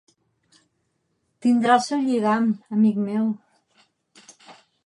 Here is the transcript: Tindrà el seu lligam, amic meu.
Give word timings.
Tindrà 1.45 1.77
el 1.79 1.85
seu 1.89 2.01
lligam, 2.07 2.49
amic 2.79 3.01
meu. 3.11 3.31